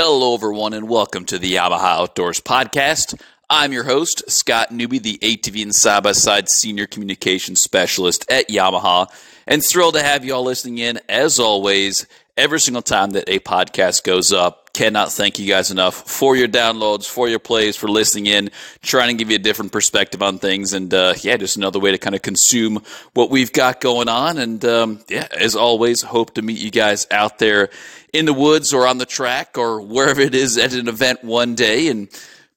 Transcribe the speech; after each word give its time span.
Hello, 0.00 0.32
everyone, 0.32 0.74
and 0.74 0.88
welcome 0.88 1.24
to 1.24 1.40
the 1.40 1.54
Yamaha 1.54 2.02
Outdoors 2.02 2.38
Podcast. 2.38 3.20
I'm 3.50 3.72
your 3.72 3.82
host, 3.82 4.22
Scott 4.30 4.70
Newby, 4.70 5.00
the 5.00 5.18
ATV 5.18 5.60
and 5.60 5.74
side 5.74 6.04
by 6.04 6.12
side 6.12 6.48
senior 6.48 6.86
communications 6.86 7.62
specialist 7.62 8.24
at 8.30 8.48
Yamaha, 8.48 9.08
and 9.44 9.60
thrilled 9.60 9.94
to 9.94 10.02
have 10.04 10.24
you 10.24 10.34
all 10.34 10.44
listening 10.44 10.78
in, 10.78 11.00
as 11.08 11.40
always, 11.40 12.06
every 12.36 12.60
single 12.60 12.80
time 12.80 13.10
that 13.10 13.28
a 13.28 13.40
podcast 13.40 14.04
goes 14.04 14.32
up 14.32 14.67
cannot 14.78 15.10
thank 15.10 15.40
you 15.40 15.46
guys 15.48 15.72
enough 15.72 16.08
for 16.08 16.36
your 16.36 16.46
downloads, 16.46 17.04
for 17.04 17.28
your 17.28 17.40
plays, 17.40 17.74
for 17.74 17.88
listening 17.88 18.26
in, 18.26 18.48
trying 18.80 19.08
to 19.08 19.14
give 19.14 19.28
you 19.28 19.34
a 19.34 19.40
different 19.40 19.72
perspective 19.72 20.22
on 20.22 20.38
things. 20.38 20.72
And 20.72 20.94
uh, 20.94 21.14
yeah, 21.20 21.36
just 21.36 21.56
another 21.56 21.80
way 21.80 21.90
to 21.90 21.98
kind 21.98 22.14
of 22.14 22.22
consume 22.22 22.84
what 23.12 23.28
we've 23.28 23.52
got 23.52 23.80
going 23.80 24.08
on. 24.08 24.38
And 24.38 24.64
um, 24.64 25.00
yeah, 25.08 25.26
as 25.36 25.56
always, 25.56 26.02
hope 26.02 26.34
to 26.34 26.42
meet 26.42 26.60
you 26.60 26.70
guys 26.70 27.08
out 27.10 27.40
there 27.40 27.70
in 28.12 28.24
the 28.24 28.32
woods 28.32 28.72
or 28.72 28.86
on 28.86 28.98
the 28.98 29.06
track 29.06 29.58
or 29.58 29.80
wherever 29.80 30.20
it 30.20 30.36
is 30.36 30.56
at 30.56 30.72
an 30.74 30.86
event 30.86 31.24
one 31.24 31.56
day. 31.56 31.88
And 31.88 32.08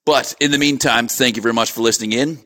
but 0.06 0.36
in 0.40 0.52
the 0.52 0.60
meantime, 0.60 1.08
thank 1.08 1.38
you 1.38 1.42
very 1.42 1.56
much 1.56 1.72
for 1.72 1.82
listening 1.82 2.12
in. 2.12 2.38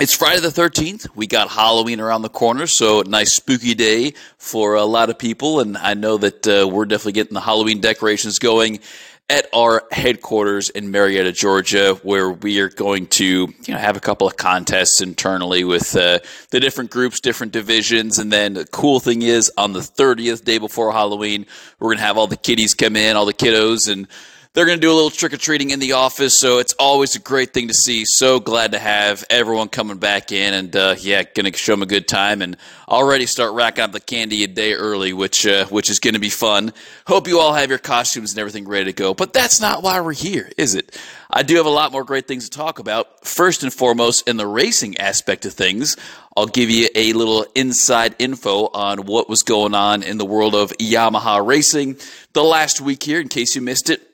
It's 0.00 0.16
Friday 0.16 0.40
the 0.40 0.48
13th. 0.48 1.08
We 1.14 1.26
got 1.26 1.50
Halloween 1.50 2.00
around 2.00 2.22
the 2.22 2.30
corner, 2.30 2.66
so 2.66 3.02
nice 3.02 3.30
spooky 3.30 3.74
day 3.74 4.14
for 4.38 4.74
a 4.74 4.84
lot 4.84 5.10
of 5.10 5.18
people. 5.18 5.60
And 5.60 5.76
I 5.76 5.92
know 5.92 6.16
that 6.16 6.48
uh, 6.48 6.66
we're 6.66 6.86
definitely 6.86 7.12
getting 7.12 7.34
the 7.34 7.42
Halloween 7.42 7.82
decorations 7.82 8.38
going 8.38 8.80
at 9.28 9.48
our 9.52 9.84
headquarters 9.92 10.70
in 10.70 10.90
Marietta, 10.90 11.32
Georgia, 11.32 11.94
where 12.04 12.30
we 12.30 12.58
are 12.60 12.70
going 12.70 13.06
to 13.08 13.24
you 13.24 13.54
know 13.68 13.76
have 13.76 13.98
a 13.98 14.00
couple 14.00 14.26
of 14.26 14.38
contests 14.38 15.02
internally 15.02 15.62
with 15.62 15.94
uh, 15.94 16.20
the 16.48 16.58
different 16.58 16.90
groups, 16.90 17.20
different 17.20 17.52
divisions, 17.52 18.18
and 18.18 18.32
then 18.32 18.54
the 18.54 18.64
cool 18.64 18.98
thing 18.98 19.20
is 19.20 19.52
on 19.58 19.74
the 19.74 19.80
30th 19.80 20.42
day 20.42 20.56
before 20.56 20.90
Halloween, 20.92 21.44
we're 21.78 21.92
gonna 21.92 22.06
have 22.06 22.16
all 22.16 22.26
the 22.26 22.36
kiddies 22.38 22.72
come 22.72 22.96
in, 22.96 23.14
all 23.14 23.26
the 23.26 23.34
kiddos, 23.34 23.92
and 23.92 24.08
they're 24.54 24.66
going 24.66 24.76
to 24.76 24.82
do 24.82 24.92
a 24.92 24.94
little 24.94 25.10
trick 25.10 25.32
or 25.32 25.38
treating 25.38 25.70
in 25.70 25.80
the 25.80 25.92
office, 25.92 26.38
so 26.38 26.58
it's 26.58 26.74
always 26.74 27.16
a 27.16 27.18
great 27.18 27.54
thing 27.54 27.68
to 27.68 27.74
see. 27.74 28.04
So 28.04 28.38
glad 28.38 28.72
to 28.72 28.78
have 28.78 29.24
everyone 29.30 29.68
coming 29.68 29.96
back 29.96 30.30
in, 30.30 30.52
and 30.52 30.76
uh, 30.76 30.94
yeah, 30.98 31.22
going 31.22 31.50
to 31.50 31.56
show 31.56 31.72
them 31.72 31.82
a 31.82 31.86
good 31.86 32.06
time, 32.06 32.42
and 32.42 32.58
already 32.86 33.24
start 33.24 33.54
racking 33.54 33.84
up 33.84 33.92
the 33.92 34.00
candy 34.00 34.44
a 34.44 34.46
day 34.46 34.74
early, 34.74 35.14
which 35.14 35.46
uh, 35.46 35.66
which 35.68 35.88
is 35.88 36.00
going 36.00 36.14
to 36.14 36.20
be 36.20 36.28
fun. 36.28 36.74
Hope 37.06 37.28
you 37.28 37.40
all 37.40 37.54
have 37.54 37.70
your 37.70 37.78
costumes 37.78 38.32
and 38.32 38.40
everything 38.40 38.68
ready 38.68 38.86
to 38.86 38.92
go. 38.92 39.14
But 39.14 39.32
that's 39.32 39.58
not 39.58 39.82
why 39.82 39.98
we're 40.00 40.12
here, 40.12 40.50
is 40.58 40.74
it? 40.74 41.00
I 41.30 41.42
do 41.42 41.56
have 41.56 41.64
a 41.64 41.70
lot 41.70 41.90
more 41.90 42.04
great 42.04 42.28
things 42.28 42.50
to 42.50 42.56
talk 42.56 42.78
about. 42.78 43.26
First 43.26 43.62
and 43.62 43.72
foremost, 43.72 44.28
in 44.28 44.36
the 44.36 44.46
racing 44.46 44.98
aspect 44.98 45.46
of 45.46 45.54
things, 45.54 45.96
I'll 46.36 46.44
give 46.44 46.68
you 46.68 46.90
a 46.94 47.14
little 47.14 47.46
inside 47.54 48.16
info 48.18 48.66
on 48.66 49.06
what 49.06 49.30
was 49.30 49.42
going 49.42 49.74
on 49.74 50.02
in 50.02 50.18
the 50.18 50.26
world 50.26 50.54
of 50.54 50.72
Yamaha 50.72 51.44
racing 51.44 51.96
the 52.34 52.44
last 52.44 52.82
week 52.82 53.02
here, 53.02 53.18
in 53.18 53.28
case 53.28 53.56
you 53.56 53.62
missed 53.62 53.88
it. 53.88 54.11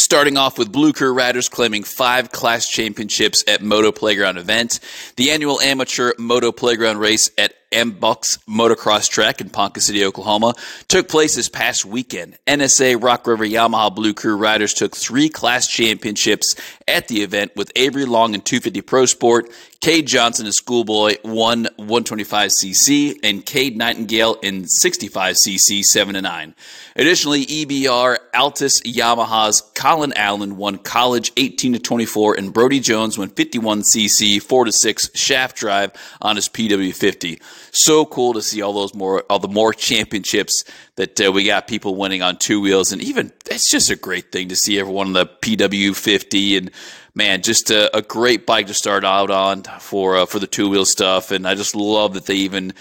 Starting 0.00 0.38
off 0.38 0.56
with 0.56 0.72
Blue 0.72 0.94
Riders 1.12 1.50
claiming 1.50 1.84
five 1.84 2.32
class 2.32 2.66
championships 2.66 3.44
at 3.46 3.60
Moto 3.60 3.92
Playground 3.92 4.38
event, 4.38 4.80
the 5.16 5.30
annual 5.30 5.60
amateur 5.60 6.14
Moto 6.16 6.52
Playground 6.52 6.96
race 6.96 7.30
at 7.36 7.52
M-Bucks 7.72 8.38
Motocross 8.48 9.08
Track 9.08 9.40
in 9.40 9.48
Ponca 9.48 9.80
City, 9.80 10.04
Oklahoma, 10.04 10.54
took 10.88 11.08
place 11.08 11.36
this 11.36 11.48
past 11.48 11.84
weekend. 11.84 12.36
NSA 12.46 13.02
Rock 13.02 13.26
River 13.26 13.44
Yamaha 13.44 13.94
Blue 13.94 14.12
Crew 14.12 14.36
riders 14.36 14.74
took 14.74 14.96
three 14.96 15.28
class 15.28 15.68
championships 15.68 16.56
at 16.88 17.06
the 17.08 17.22
event 17.22 17.52
with 17.54 17.70
Avery 17.76 18.04
Long 18.04 18.34
in 18.34 18.40
250 18.40 18.80
Pro 18.82 19.06
Sport, 19.06 19.50
Cade 19.80 20.06
Johnson 20.06 20.46
in 20.46 20.52
Schoolboy 20.52 21.16
won 21.24 21.66
125cc, 21.78 23.18
and 23.22 23.46
Cade 23.46 23.76
Nightingale 23.76 24.34
in 24.42 24.64
65cc 24.64 25.82
7 25.82 26.14
to 26.14 26.20
9. 26.20 26.54
Additionally, 26.96 27.46
EBR 27.46 28.18
Altus 28.34 28.82
Yamaha's 28.82 29.62
Colin 29.74 30.12
Allen 30.16 30.56
won 30.56 30.76
college 30.76 31.32
18 31.36 31.74
to 31.74 31.78
24, 31.78 32.34
and 32.34 32.52
Brody 32.52 32.80
Jones 32.80 33.16
won 33.16 33.30
51cc 33.30 34.42
4 34.42 34.64
to 34.66 34.72
6 34.72 35.10
shaft 35.14 35.56
drive 35.56 35.92
on 36.20 36.36
his 36.36 36.48
PW50 36.48 37.40
so 37.72 38.04
cool 38.04 38.32
to 38.34 38.42
see 38.42 38.62
all 38.62 38.72
those 38.72 38.94
more 38.94 39.24
all 39.30 39.38
the 39.38 39.48
more 39.48 39.72
championships 39.72 40.64
that 40.96 41.20
uh, 41.20 41.32
we 41.32 41.44
got 41.44 41.68
people 41.68 41.94
winning 41.94 42.22
on 42.22 42.36
two 42.36 42.60
wheels, 42.60 42.92
and 42.92 43.02
even 43.02 43.32
it's 43.50 43.70
just 43.70 43.90
a 43.90 43.96
great 43.96 44.32
thing 44.32 44.48
to 44.48 44.56
see 44.56 44.78
everyone 44.78 45.08
on 45.08 45.12
the 45.12 45.26
PW 45.26 45.94
fifty 45.96 46.56
and 46.56 46.70
man, 47.14 47.42
just 47.42 47.70
a, 47.70 47.94
a, 47.96 48.02
great 48.02 48.46
bike 48.46 48.68
to 48.68 48.74
start 48.74 49.04
out 49.04 49.30
on 49.30 49.62
for 49.80 50.16
uh, 50.16 50.26
for 50.26 50.38
the 50.38 50.46
two 50.46 50.68
wheel 50.68 50.84
stuff, 50.84 51.30
and 51.30 51.46
I 51.46 51.54
just 51.54 51.74
love 51.74 52.14
that 52.14 52.26
they 52.26 52.36
even 52.36 52.72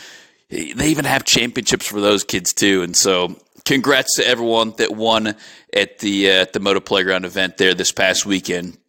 they 0.50 0.88
even 0.88 1.06
have 1.06 1.24
championships 1.24 1.88
for 1.88 2.02
those 2.02 2.24
kids 2.24 2.54
too, 2.54 2.82
and 2.84 2.96
so. 2.96 3.36
Congrats 3.66 4.16
to 4.16 4.26
everyone 4.26 4.74
that 4.78 4.96
won 4.96 5.36
at 5.76 6.00
the 6.00 6.32
uh, 6.32 6.42
at 6.42 6.54
the 6.54 6.60
Moto 6.60 6.80
Playground 6.80 7.24
event 7.24 7.58
there 7.58 7.76
this 7.76 7.92
past 7.92 8.26
weekend. 8.26 8.80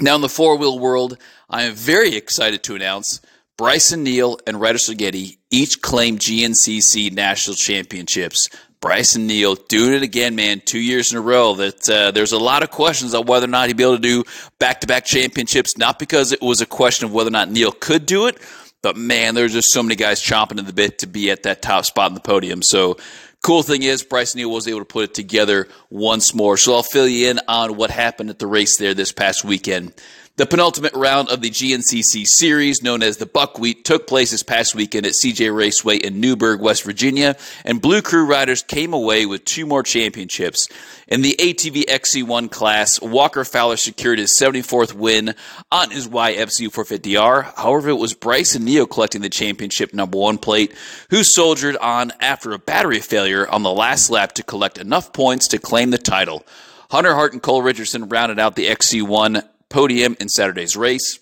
Now 0.00 0.16
in 0.16 0.20
the 0.20 0.28
four 0.28 0.56
wheel 0.56 0.80
world, 0.80 1.16
I 1.48 1.62
am 1.64 1.74
very 1.74 2.16
excited 2.16 2.64
to 2.64 2.74
announce 2.74 3.20
Brycen 3.58 4.00
Neal 4.00 4.38
and 4.46 4.60
Ryder 4.60 4.78
Sigety 4.78 5.38
each 5.50 5.80
claimed 5.80 6.20
GNCC 6.20 7.12
national 7.12 7.56
championships. 7.56 8.50
Brycen 8.82 9.24
Neal 9.24 9.54
doing 9.54 9.94
it 9.94 10.02
again, 10.02 10.36
man, 10.36 10.60
two 10.64 10.78
years 10.78 11.10
in 11.10 11.18
a 11.18 11.22
row. 11.22 11.54
That 11.54 11.88
uh, 11.88 12.10
there's 12.10 12.32
a 12.32 12.38
lot 12.38 12.62
of 12.62 12.70
questions 12.70 13.14
on 13.14 13.24
whether 13.24 13.44
or 13.44 13.48
not 13.48 13.68
he'd 13.68 13.76
be 13.76 13.82
able 13.82 13.96
to 13.96 14.02
do 14.02 14.24
back-to-back 14.58 15.06
championships. 15.06 15.78
Not 15.78 15.98
because 15.98 16.32
it 16.32 16.42
was 16.42 16.60
a 16.60 16.66
question 16.66 17.06
of 17.06 17.12
whether 17.12 17.28
or 17.28 17.32
not 17.32 17.50
Neal 17.50 17.72
could 17.72 18.04
do 18.04 18.26
it, 18.26 18.38
but 18.82 18.96
man, 18.96 19.34
there's 19.34 19.54
just 19.54 19.72
so 19.72 19.82
many 19.82 19.96
guys 19.96 20.22
chomping 20.22 20.58
at 20.58 20.66
the 20.66 20.72
bit 20.74 20.98
to 20.98 21.06
be 21.06 21.30
at 21.30 21.44
that 21.44 21.62
top 21.62 21.86
spot 21.86 22.10
in 22.10 22.14
the 22.14 22.20
podium. 22.20 22.62
So 22.62 22.98
cool 23.46 23.62
thing 23.62 23.84
is 23.84 24.02
Brycen 24.02 24.34
Neal 24.34 24.50
was 24.50 24.66
able 24.66 24.80
to 24.80 24.84
put 24.84 25.04
it 25.04 25.14
together 25.14 25.68
once 25.88 26.34
more. 26.34 26.56
So 26.56 26.74
I'll 26.74 26.82
fill 26.82 27.06
you 27.06 27.30
in 27.30 27.38
on 27.46 27.76
what 27.76 27.92
happened 27.92 28.28
at 28.28 28.40
the 28.40 28.46
race 28.48 28.76
there 28.76 28.92
this 28.92 29.12
past 29.12 29.44
weekend. 29.44 29.94
The 30.36 30.44
penultimate 30.44 30.92
round 30.92 31.30
of 31.30 31.40
the 31.40 31.48
GNCC 31.48 32.26
series, 32.26 32.82
known 32.82 33.02
as 33.02 33.16
the 33.16 33.24
Buckwheat, 33.24 33.86
took 33.86 34.06
place 34.06 34.32
this 34.32 34.42
past 34.42 34.74
weekend 34.74 35.06
at 35.06 35.12
CJ 35.12 35.56
Raceway 35.56 35.96
in 35.96 36.20
Newburg, 36.20 36.60
West 36.60 36.82
Virginia, 36.82 37.36
and 37.64 37.80
Blue 37.80 38.02
Crew 38.02 38.26
riders 38.26 38.62
came 38.62 38.92
away 38.92 39.24
with 39.24 39.46
two 39.46 39.64
more 39.64 39.82
championships. 39.82 40.68
In 41.08 41.22
the 41.22 41.36
ATV 41.38 41.84
XC1 41.84 42.50
class, 42.50 43.00
Walker 43.00 43.46
Fowler 43.46 43.78
secured 43.78 44.18
his 44.18 44.32
74th 44.32 44.92
win 44.92 45.34
on 45.72 45.90
his 45.90 46.06
YFZ 46.06 46.68
450R. 46.68 47.54
However, 47.56 47.88
it 47.88 47.94
was 47.94 48.12
Brycen 48.12 48.60
Neal 48.60 48.86
collecting 48.86 49.22
the 49.22 49.30
championship 49.30 49.94
number 49.94 50.18
one 50.18 50.36
plate, 50.36 50.74
who 51.08 51.24
soldiered 51.24 51.78
on 51.78 52.12
after 52.20 52.52
a 52.52 52.58
battery 52.58 53.00
failure 53.00 53.35
on 53.44 53.62
the 53.62 53.72
last 53.72 54.08
lap 54.10 54.32
to 54.34 54.42
collect 54.42 54.78
enough 54.78 55.12
points 55.12 55.48
to 55.48 55.58
claim 55.58 55.90
the 55.90 55.98
title. 55.98 56.44
Hunter 56.90 57.14
Hart 57.14 57.32
and 57.32 57.42
Cole 57.42 57.62
Richardson 57.62 58.08
rounded 58.08 58.38
out 58.38 58.54
the 58.54 58.66
XC1 58.66 59.42
podium 59.68 60.16
in 60.20 60.28
Saturday's 60.28 60.76
race. 60.76 61.18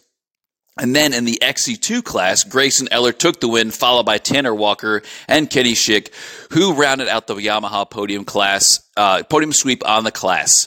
And 0.78 0.94
then 0.94 1.12
in 1.14 1.24
the 1.24 1.38
XC2 1.40 2.02
class, 2.02 2.42
Grayson 2.42 2.88
Eller 2.90 3.12
took 3.12 3.40
the 3.40 3.48
win, 3.48 3.70
followed 3.70 4.06
by 4.06 4.18
Tanner 4.18 4.54
Walker 4.54 5.02
and 5.28 5.48
Kenny 5.48 5.74
Schick, 5.74 6.12
who 6.50 6.74
rounded 6.74 7.08
out 7.08 7.28
the 7.28 7.36
Yamaha 7.36 7.88
podium 7.88 8.24
class, 8.24 8.80
uh, 8.96 9.22
podium 9.22 9.52
sweep 9.52 9.86
on 9.88 10.02
the 10.02 10.10
class. 10.10 10.66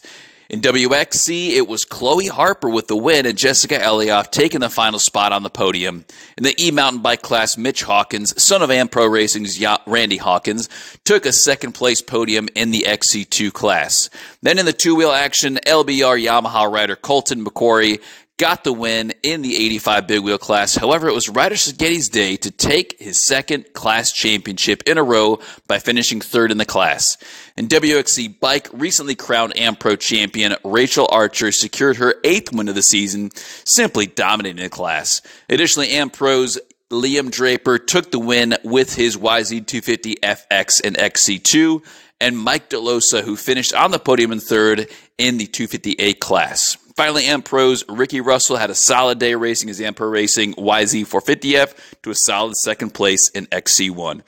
In 0.50 0.62
WXC, 0.62 1.50
it 1.50 1.68
was 1.68 1.84
Chloe 1.84 2.28
Harper 2.28 2.70
with 2.70 2.88
the 2.88 2.96
win 2.96 3.26
and 3.26 3.38
Jessica 3.38 3.78
Elioff 3.78 4.32
taking 4.32 4.62
the 4.62 4.70
final 4.70 4.98
spot 4.98 5.34
on 5.34 5.44
the 5.44 5.50
podium. 5.50 6.06
In 6.38 6.46
the 6.46 6.56
E 6.58 6.72
mountain 6.72 7.02
bike 7.02 7.22
class, 7.22 7.58
Mitch 7.58 7.84
Hawkins, 7.84 8.42
son 8.42 8.62
of 8.62 8.70
AmPro 8.70 9.12
Racing's 9.12 9.62
Randy 9.86 10.16
Hawkins, 10.16 10.70
took 11.04 11.26
a 11.26 11.34
second 11.34 11.74
place 11.74 12.02
podium 12.02 12.48
in 12.56 12.72
the 12.72 12.86
XC2 12.88 13.52
class. 13.52 14.10
Then 14.42 14.58
in 14.58 14.66
the 14.66 14.72
two 14.72 14.96
wheel 14.96 15.12
action, 15.12 15.60
LBR 15.66 16.24
Yamaha 16.24 16.72
rider 16.72 16.96
Colton 16.96 17.44
McQuarrie 17.44 18.02
got 18.38 18.64
the 18.64 18.72
win 18.72 19.14
in 19.24 19.42
the 19.42 19.56
85 19.56 20.08
big 20.08 20.22
wheel 20.22 20.38
class. 20.38 20.76
However, 20.76 21.08
it 21.08 21.14
was 21.14 21.28
Ryder 21.28 21.56
Sigety's 21.56 22.08
day 22.08 22.36
to 22.38 22.52
take 22.52 23.00
his 23.00 23.18
second 23.18 23.74
class 23.74 24.12
championship 24.12 24.84
in 24.86 25.00
a 25.00 25.04
row 25.04 25.40
by 25.68 25.80
finishing 25.80 26.22
third 26.22 26.52
in 26.52 26.60
the 26.60 26.66
class. 26.66 27.18
In 27.58 27.68
WXC 27.68 28.40
Bike, 28.40 28.70
recently 28.72 29.16
crowned 29.16 29.56
AmPro 29.56 30.00
champion 30.00 30.56
Rachel 30.64 31.10
Archer 31.12 31.52
secured 31.52 31.98
her 31.98 32.16
eighth 32.24 32.54
win 32.54 32.70
of 32.70 32.76
the 32.76 32.84
season, 32.84 33.32
simply 33.34 34.06
dominating 34.06 34.64
the 34.64 34.70
class. 34.70 35.24
Additionally, 35.50 35.90
AmPro's 35.90 36.60
Liam 36.92 37.32
Draper 37.32 37.80
took 37.80 38.12
the 38.12 38.20
win 38.20 38.56
with 38.64 38.94
his 38.94 39.18
YZ250 39.18 40.20
FX 40.20 40.80
and 40.86 40.96
XC2, 40.96 41.84
and 42.22 42.38
Mike 42.38 42.70
DeLosa, 42.70 43.24
who 43.24 43.36
finished 43.36 43.74
on 43.74 43.90
the 43.90 44.00
podium 44.00 44.32
in 44.32 44.40
third 44.40 44.88
in 45.18 45.38
the 45.38 45.48
250A 45.48 46.20
class. 46.20 46.78
Finally, 46.98 47.26
AmPro's, 47.26 47.86
Ricky 47.88 48.22
Russell 48.22 48.58
had 48.58 48.72
a 48.72 48.76
solid 48.76 49.20
day 49.20 49.36
racing 49.36 49.68
his 49.68 49.80
AmPro 49.80 50.12
Racing 50.12 50.56
YZ450F 50.56 51.76
to 52.02 52.10
a 52.10 52.16
solid 52.16 52.56
second 52.56 52.96
place 52.96 53.30
in 53.30 53.46
XC1. 53.48 54.22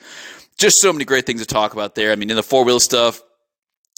Just 0.56 0.76
so 0.80 0.92
many 0.92 1.04
great 1.04 1.26
things 1.26 1.40
to 1.40 1.46
talk 1.46 1.72
about 1.72 1.96
there. 1.96 2.12
I 2.12 2.14
mean, 2.14 2.30
in 2.30 2.36
the 2.36 2.44
four 2.44 2.64
wheel 2.64 2.78
stuff, 2.78 3.20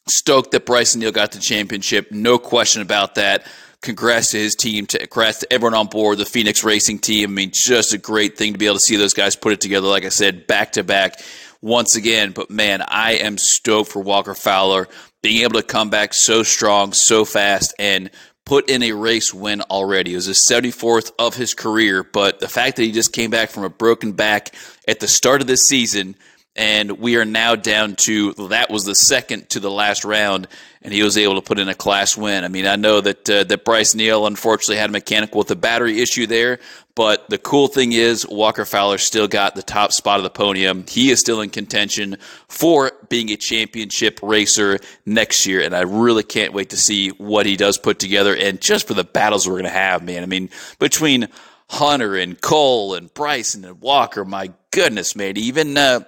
stoked 0.08 0.52
that 0.52 0.64
Brycen 0.64 0.96
Neal 0.96 1.12
got 1.12 1.32
the 1.32 1.38
championship. 1.38 2.10
No 2.10 2.38
question 2.38 2.80
about 2.80 3.16
that. 3.16 3.46
Congrats 3.82 4.30
to 4.30 4.38
his 4.38 4.54
team. 4.54 4.86
To, 4.86 4.98
congrats 5.00 5.40
to 5.40 5.52
everyone 5.52 5.74
on 5.74 5.88
board, 5.88 6.16
the 6.16 6.24
Phoenix 6.24 6.64
Racing 6.64 7.00
team. 7.00 7.30
I 7.30 7.32
mean, 7.32 7.50
just 7.52 7.92
a 7.92 7.98
great 7.98 8.38
thing 8.38 8.54
to 8.54 8.58
be 8.58 8.66
able 8.66 8.76
to 8.76 8.80
see 8.80 8.96
those 8.96 9.12
guys 9.12 9.36
put 9.36 9.52
it 9.52 9.60
together. 9.60 9.88
Like 9.88 10.06
I 10.06 10.08
said, 10.08 10.46
back 10.46 10.72
to 10.72 10.82
back 10.82 11.20
once 11.60 11.94
again. 11.94 12.30
But 12.30 12.48
man, 12.48 12.80
I 12.80 13.14
am 13.14 13.36
stoked 13.36 13.90
for 13.90 14.00
Walker 14.00 14.34
Fowler 14.34 14.88
being 15.22 15.42
able 15.42 15.60
to 15.60 15.66
come 15.66 15.90
back 15.90 16.14
so 16.14 16.42
strong, 16.42 16.92
so 16.92 17.24
fast, 17.24 17.74
and 17.78 18.10
put 18.44 18.68
in 18.68 18.82
a 18.82 18.92
race 18.92 19.32
win 19.32 19.60
already. 19.62 20.12
It 20.12 20.16
was 20.16 20.26
his 20.26 20.46
74th 20.50 21.12
of 21.18 21.36
his 21.36 21.54
career, 21.54 22.02
but 22.02 22.40
the 22.40 22.48
fact 22.48 22.76
that 22.76 22.82
he 22.82 22.92
just 22.92 23.12
came 23.12 23.30
back 23.30 23.50
from 23.50 23.64
a 23.64 23.70
broken 23.70 24.12
back 24.12 24.54
at 24.86 25.00
the 25.00 25.08
start 25.08 25.40
of 25.40 25.46
this 25.46 25.66
season– 25.66 26.16
and 26.54 26.98
we 26.98 27.16
are 27.16 27.24
now 27.24 27.54
down 27.54 27.96
to 27.96 28.32
that 28.50 28.68
was 28.68 28.84
the 28.84 28.94
second 28.94 29.48
to 29.50 29.60
the 29.60 29.70
last 29.70 30.04
round, 30.04 30.48
and 30.82 30.92
he 30.92 31.02
was 31.02 31.16
able 31.16 31.36
to 31.36 31.40
put 31.40 31.58
in 31.58 31.68
a 31.68 31.74
class 31.74 32.14
win. 32.16 32.44
I 32.44 32.48
mean, 32.48 32.66
I 32.66 32.76
know 32.76 33.00
that 33.00 33.30
uh, 33.30 33.44
that 33.44 33.64
Bryce 33.64 33.94
Neal 33.94 34.26
unfortunately 34.26 34.76
had 34.76 34.90
a 34.90 34.92
mechanical 34.92 35.38
with 35.38 35.50
a 35.50 35.56
battery 35.56 36.00
issue 36.00 36.26
there, 36.26 36.58
but 36.94 37.28
the 37.30 37.38
cool 37.38 37.68
thing 37.68 37.92
is 37.92 38.26
Walker 38.28 38.66
Fowler 38.66 38.98
still 38.98 39.28
got 39.28 39.54
the 39.54 39.62
top 39.62 39.92
spot 39.92 40.18
of 40.18 40.24
the 40.24 40.30
podium. 40.30 40.84
He 40.86 41.10
is 41.10 41.20
still 41.20 41.40
in 41.40 41.48
contention 41.48 42.18
for 42.48 42.92
being 43.08 43.30
a 43.30 43.36
championship 43.36 44.20
racer 44.22 44.78
next 45.06 45.46
year, 45.46 45.62
and 45.62 45.74
I 45.74 45.82
really 45.82 46.22
can't 46.22 46.52
wait 46.52 46.70
to 46.70 46.76
see 46.76 47.08
what 47.10 47.46
he 47.46 47.56
does 47.56 47.78
put 47.78 47.98
together 47.98 48.36
and 48.36 48.60
just 48.60 48.86
for 48.86 48.94
the 48.94 49.04
battles 49.04 49.46
we're 49.46 49.54
going 49.54 49.64
to 49.64 49.70
have, 49.70 50.02
man. 50.02 50.22
I 50.22 50.26
mean, 50.26 50.50
between 50.78 51.28
Hunter 51.70 52.16
and 52.16 52.38
Cole 52.38 52.94
and 52.94 53.12
Brycen 53.14 53.64
and 53.64 53.80
Walker, 53.80 54.26
my 54.26 54.50
goodness, 54.70 55.16
man. 55.16 55.38
Even 55.38 55.78
uh, 55.78 56.00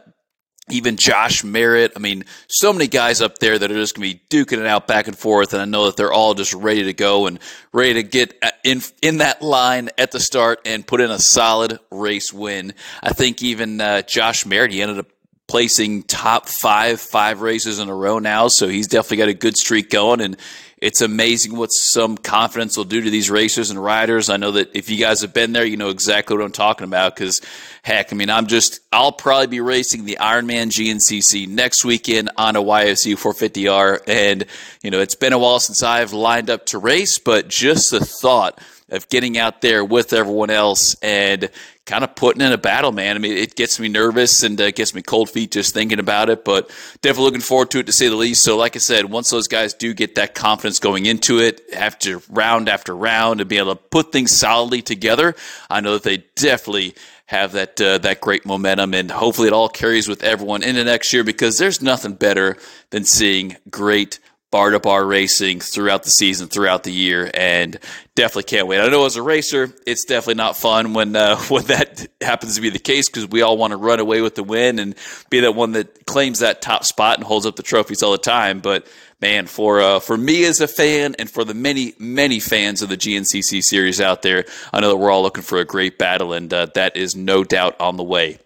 even 0.70 0.96
Josh 0.96 1.44
Merritt. 1.44 1.93
I 1.94 1.99
mean, 1.99 2.25
so 2.49 2.72
many 2.72 2.87
guys 2.87 3.20
up 3.20 3.38
there 3.38 3.58
that 3.58 3.70
are 3.70 3.75
just 3.75 3.94
going 3.94 4.11
to 4.11 4.16
be 4.16 4.22
duking 4.31 4.58
it 4.58 4.66
out 4.66 4.87
back 4.88 5.08
and 5.08 5.16
forth. 5.16 5.52
And 5.52 5.61
I 5.61 5.66
know 5.66 5.87
that 5.87 5.96
they're 5.96 6.12
all 6.12 6.34
just 6.34 6.55
ready 6.55 6.84
to 6.84 6.94
go 6.94 7.26
and 7.26 7.38
ready 7.72 7.94
to 7.94 8.02
get 8.02 8.43
in, 8.64 8.81
in 9.02 9.19
that 9.19 9.43
line 9.43 9.90
at 9.99 10.11
the 10.11 10.20
start 10.20 10.61
and 10.64 10.87
put 10.87 11.00
in 11.00 11.11
a 11.11 11.19
solid 11.19 11.78
race 11.90 12.32
win. 12.32 12.72
I 13.02 13.12
think 13.12 13.43
even 13.43 13.81
uh, 13.81 14.02
Josh 14.02 14.46
Merritt, 14.46 14.72
he 14.72 14.81
ended 14.81 14.99
up 14.99 15.06
placing 15.46 16.05
top 16.05 16.49
five, 16.49 17.00
five 17.00 17.43
races 17.43 17.78
in 17.78 17.88
a 17.90 17.94
row 17.94 18.19
now. 18.19 18.49
So 18.49 18.67
he's 18.67 18.88
definitely 18.88 19.19
got 19.19 19.28
a 19.28 19.34
good 19.34 19.56
streak 19.58 19.90
going. 19.90 20.22
And 20.22 20.37
it's 20.84 21.00
amazing 21.00 21.56
what 21.56 21.69
some 21.69 22.19
confidence 22.19 22.76
will 22.76 22.84
do 22.84 23.00
to 23.00 23.08
these 23.08 23.31
racers 23.31 23.70
and 23.70 23.82
riders. 23.82 24.28
I 24.28 24.36
know 24.36 24.50
that 24.52 24.76
if 24.76 24.90
you 24.90 24.98
guys 24.98 25.22
have 25.22 25.32
been 25.32 25.54
there, 25.54 25.64
you 25.64 25.78
know 25.78 25.88
exactly 25.88 26.36
what 26.36 26.44
I'm 26.44 26.52
talking 26.52 26.84
about. 26.84 27.16
Because 27.16 27.40
heck, 27.82 28.12
I 28.12 28.16
mean, 28.16 28.28
I'm 28.28 28.46
just 28.48 28.81
I'll 28.92 29.10
probably 29.10 29.46
be 29.46 29.60
racing 29.60 30.04
the 30.04 30.19
Ironman 30.20 30.66
GNCC 30.66 31.48
next 31.48 31.86
weekend 31.86 32.32
on 32.36 32.54
a 32.56 32.62
YFZ 32.62 33.14
450R, 33.14 34.00
and 34.06 34.44
you 34.82 34.90
know 34.90 35.00
it's 35.00 35.14
been 35.14 35.32
a 35.32 35.38
while 35.38 35.58
since 35.58 35.82
I've 35.82 36.12
lined 36.12 36.50
up 36.50 36.66
to 36.66 36.78
race, 36.78 37.19
but 37.19 37.48
just 37.48 37.90
the 37.90 38.00
thought 38.00 38.60
of 38.94 39.08
getting 39.08 39.37
out 39.37 39.61
there 39.61 39.85
with 39.85 40.12
everyone 40.12 40.50
else 40.50 40.94
and 41.02 41.50
kind 41.87 42.02
of 42.02 42.14
putting 42.14 42.41
in 42.41 42.52
a 42.52 42.58
battle, 42.58 42.93
man. 42.93 43.17
I 43.17 43.19
mean, 43.19 43.37
it 43.37 43.56
gets 43.56 43.79
me 43.79 43.88
nervous 43.88 44.43
and 44.43 44.58
uh, 44.61 44.70
gets 44.70 44.94
me 44.94 45.02
cold 45.02 45.29
feet 45.29 45.50
just 45.50 45.75
thinking 45.75 45.99
about 45.99 46.31
it, 46.31 46.44
but 46.44 46.70
definitely 47.02 47.25
looking 47.25 47.41
forward 47.41 47.70
to 47.73 47.81
it 47.81 47.87
to 47.87 47.93
say 47.93 48.08
the 48.08 48.17
least. 48.17 48.43
So, 48.43 48.56
like 48.56 48.76
I 48.76 48.79
said, 48.79 49.11
once 49.11 49.31
those 49.31 49.49
guys 49.49 49.75
do 49.75 49.93
get 49.93 50.14
that 50.14 50.35
confidence 50.35 50.79
going 50.79 51.06
into 51.06 51.41
it, 51.41 51.61
after 51.75 52.23
round 52.31 52.69
after 52.69 52.96
round, 52.96 53.41
and 53.41 53.49
be 53.49 53.58
able 53.58 53.75
to 53.75 53.82
put 53.82 54.12
things 54.12 54.31
solidly 54.32 54.81
together, 54.82 55.35
I 55.69 55.81
know 55.81 55.94
that 55.94 56.05
they 56.05 56.25
definitely 56.37 56.94
have 57.26 57.52
that 57.52 57.81
uh, 57.81 57.99
that 57.99 58.20
great 58.20 58.46
momentum, 58.46 58.94
and 58.94 59.11
hopefully 59.11 59.49
it 59.49 59.55
all 59.55 59.69
carries 59.69 60.08
with 60.08 60.23
everyone 60.23 60.62
into 60.62 60.85
next 60.85 61.12
year 61.12 61.25
because 61.25 61.58
there's 61.58 61.82
nothing 61.82 62.14
better 62.14 62.56
than 62.91 63.05
seeing 63.05 63.56
great 63.70 64.20
bar 64.55 64.71
to 64.71 64.79
bar 64.79 65.05
racing 65.05 65.59
throughout 65.59 66.05
the 66.05 66.11
season, 66.11 66.47
throughout 66.47 66.85
the 66.85 66.93
year, 66.93 67.29
and 67.35 67.77
definitely 68.15 68.45
can't 68.45 68.69
wait. 68.69 68.79
I 68.79 68.87
know 68.87 69.05
as 69.05 69.17
a 69.17 69.23
racer, 69.23 69.75
it's 69.85 70.05
definitely 70.05 70.37
not 70.37 70.56
fun 70.56 70.95
when 70.95 71.17
uh, 71.17 71.37
when 71.49 71.65
that 71.65 72.06
happens 72.21 72.55
to 72.55 72.61
be 72.61 72.71
the 72.71 72.79
case 72.79 73.09
because 73.09 73.29
we 73.29 73.43
all 73.43 73.59
want 73.59 73.73
to 73.73 73.77
run 73.77 73.99
away 73.99 74.21
with 74.21 74.37
the 74.37 74.45
win 74.45 74.79
and 74.79 74.95
be 75.29 75.41
that 75.41 75.56
one 75.56 75.73
that 75.73 76.06
claims 76.06 76.39
that 76.39 76.62
top 76.62 76.85
spot 76.85 77.17
and 77.19 77.27
holds 77.27 77.47
up 77.47 77.56
the 77.56 77.65
trophies 77.65 78.05
all 78.05 78.12
the 78.12 78.19
time. 78.19 78.61
But 78.61 78.87
man, 79.21 79.49
for 79.49 79.81
uh, 79.81 79.99
for 79.99 80.17
me 80.17 80.45
as 80.45 80.61
a 80.61 80.69
fan 80.69 81.17
and 81.19 81.29
for 81.29 81.45
the 81.45 81.55
many 81.55 81.95
many 81.99 82.39
fans 82.39 82.81
of 82.81 82.89
the 82.89 82.97
GNCC 82.97 83.61
series 83.61 84.01
out 84.01 84.23
there, 84.23 84.45
I 84.73 84.79
know 84.79 84.91
that 84.91 84.99
we're 84.99 85.11
all 85.11 85.23
looking 85.23 85.43
for 85.43 85.59
a 85.59 85.65
great 85.65 85.99
battle, 85.99 86.33
and 86.33 86.55
uh, 86.55 86.69
that 86.77 86.97
is 86.97 87.17
no 87.17 87.43
doubt 87.43 87.81
on 87.81 87.97
the 87.97 88.05
way. 88.05 88.39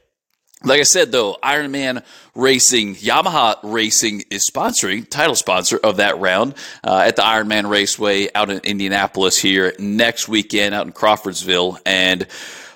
Like 0.65 0.81
I 0.81 0.85
said, 0.85 1.13
though, 1.13 1.37
Ironman 1.41 2.03
Racing, 2.35 2.97
Yamaha 2.97 3.59
Racing 3.63 4.25
is 4.29 4.45
sponsoring, 4.49 5.09
title 5.09 5.37
sponsor 5.37 5.79
of 5.79 5.99
that 5.99 6.19
round 6.19 6.55
uh, 6.83 7.05
at 7.07 7.15
the 7.15 7.23
Ironman 7.23 7.71
Raceway 7.71 8.29
out 8.35 8.51
in 8.51 8.59
Indianapolis 8.65 9.39
here 9.39 9.73
next 9.79 10.29
weekend 10.29 10.75
out 10.75 10.87
in 10.87 10.93
Crawfordsville. 10.93 11.79
And 11.87 12.27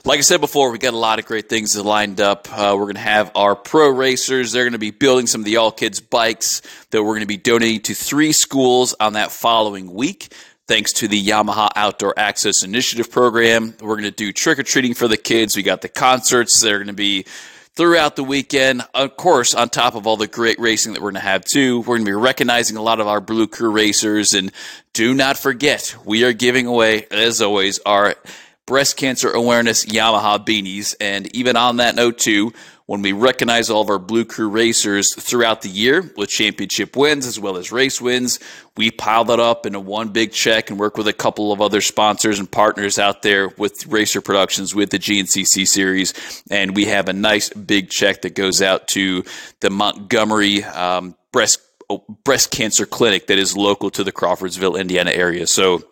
like 0.04 0.18
I 0.18 0.22
said 0.22 0.40
before, 0.40 0.70
we 0.70 0.78
got 0.78 0.94
a 0.94 0.98
lot 0.98 1.18
of 1.18 1.26
great 1.26 1.48
things 1.48 1.76
lined 1.76 2.20
up. 2.20 2.46
Uh, 2.52 2.76
we're 2.76 2.84
going 2.84 2.94
to 2.94 3.00
have 3.00 3.32
our 3.34 3.56
pro 3.56 3.88
racers. 3.88 4.52
They're 4.52 4.64
going 4.64 4.72
to 4.72 4.78
be 4.78 4.92
building 4.92 5.26
some 5.26 5.40
of 5.40 5.44
the 5.44 5.56
all 5.56 5.72
kids 5.72 6.00
bikes 6.00 6.62
that 6.90 7.02
we're 7.02 7.14
going 7.14 7.20
to 7.20 7.26
be 7.26 7.36
donating 7.36 7.80
to 7.82 7.94
three 7.94 8.32
schools 8.32 8.94
on 9.00 9.14
that 9.14 9.32
following 9.32 9.92
week 9.92 10.32
thanks 10.68 10.92
to 10.92 11.08
the 11.08 11.22
Yamaha 11.22 11.68
Outdoor 11.74 12.14
Access 12.16 12.62
Initiative 12.62 13.10
program. 13.10 13.74
We're 13.80 13.96
going 13.96 14.04
to 14.04 14.10
do 14.10 14.32
trick 14.32 14.58
or 14.58 14.62
treating 14.62 14.94
for 14.94 15.08
the 15.08 15.16
kids. 15.16 15.56
We 15.56 15.62
got 15.62 15.82
the 15.82 15.88
concerts. 15.88 16.60
They're 16.60 16.78
going 16.78 16.86
to 16.86 16.92
be 16.92 17.26
throughout 17.74 18.16
the 18.16 18.24
weekend. 18.24 18.82
Of 18.94 19.16
course, 19.16 19.54
on 19.54 19.68
top 19.68 19.94
of 19.94 20.06
all 20.06 20.16
the 20.16 20.26
great 20.26 20.58
racing 20.58 20.92
that 20.92 21.02
we're 21.02 21.12
going 21.12 21.22
to 21.22 21.28
have 21.28 21.44
too, 21.44 21.80
we're 21.80 21.96
going 21.96 22.04
to 22.04 22.10
be 22.10 22.16
recognizing 22.16 22.76
a 22.76 22.82
lot 22.82 23.00
of 23.00 23.06
our 23.08 23.20
Blue 23.20 23.46
Crew 23.46 23.70
racers. 23.70 24.34
And 24.34 24.52
do 24.92 25.14
not 25.14 25.38
forget, 25.38 25.96
we 26.04 26.24
are 26.24 26.32
giving 26.32 26.66
away, 26.66 27.06
as 27.10 27.40
always, 27.40 27.78
our 27.86 28.14
breast 28.66 28.96
cancer 28.96 29.30
awareness 29.30 29.84
Yamaha 29.84 30.44
beanies. 30.44 30.94
And 31.00 31.34
even 31.34 31.56
on 31.56 31.76
that 31.76 31.94
note 31.94 32.18
too, 32.18 32.52
when 32.92 33.00
we 33.00 33.12
recognize 33.12 33.70
all 33.70 33.80
of 33.80 33.88
our 33.88 33.98
Blue 33.98 34.22
Crew 34.22 34.50
racers 34.50 35.14
throughout 35.14 35.62
the 35.62 35.70
year 35.70 36.12
with 36.14 36.28
championship 36.28 36.94
wins 36.94 37.26
as 37.26 37.40
well 37.40 37.56
as 37.56 37.72
race 37.72 38.02
wins. 38.02 38.38
We 38.76 38.90
pile 38.90 39.24
that 39.24 39.40
up 39.40 39.64
into 39.64 39.80
one 39.80 40.10
big 40.10 40.30
check 40.30 40.68
and 40.68 40.78
work 40.78 40.98
with 40.98 41.08
a 41.08 41.14
couple 41.14 41.52
of 41.52 41.62
other 41.62 41.80
sponsors 41.80 42.38
and 42.38 42.52
partners 42.52 42.98
out 42.98 43.22
there 43.22 43.48
with 43.48 43.86
Racer 43.86 44.20
Productions 44.20 44.74
with 44.74 44.90
the 44.90 44.98
GNCC 44.98 45.66
series. 45.66 46.12
And 46.50 46.76
we 46.76 46.84
have 46.84 47.08
a 47.08 47.14
nice 47.14 47.48
big 47.48 47.88
check 47.88 48.20
that 48.22 48.34
goes 48.34 48.60
out 48.60 48.88
to 48.88 49.24
the 49.60 49.70
Montgomery 49.70 50.62
um, 50.62 51.16
breast 51.32 51.62
breast 52.24 52.50
cancer 52.50 52.84
clinic 52.84 53.26
that 53.28 53.38
is 53.38 53.56
local 53.56 53.88
to 53.88 54.04
the 54.04 54.12
Crawfordsville, 54.12 54.76
Indiana 54.76 55.12
area. 55.12 55.46
So 55.46 55.82